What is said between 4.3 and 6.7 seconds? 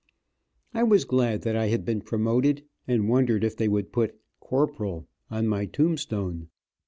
"Corporal" on my tombstone.